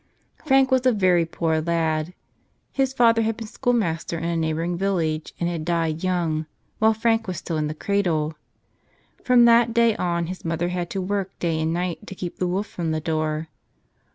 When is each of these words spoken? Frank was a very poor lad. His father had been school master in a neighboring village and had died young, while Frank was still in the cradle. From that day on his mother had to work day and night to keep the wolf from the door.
Frank 0.43 0.71
was 0.71 0.87
a 0.87 0.91
very 0.91 1.25
poor 1.27 1.61
lad. 1.61 2.15
His 2.71 2.91
father 2.91 3.21
had 3.21 3.37
been 3.37 3.45
school 3.45 3.71
master 3.73 4.17
in 4.17 4.23
a 4.23 4.35
neighboring 4.35 4.75
village 4.75 5.31
and 5.39 5.47
had 5.47 5.63
died 5.63 6.03
young, 6.03 6.47
while 6.79 6.95
Frank 6.95 7.27
was 7.27 7.37
still 7.37 7.55
in 7.55 7.67
the 7.67 7.75
cradle. 7.75 8.33
From 9.23 9.45
that 9.45 9.75
day 9.75 9.95
on 9.97 10.25
his 10.25 10.43
mother 10.43 10.69
had 10.69 10.89
to 10.89 11.01
work 11.03 11.37
day 11.37 11.59
and 11.61 11.71
night 11.71 12.07
to 12.07 12.15
keep 12.15 12.37
the 12.39 12.47
wolf 12.47 12.65
from 12.65 12.89
the 12.89 12.99
door. 12.99 13.49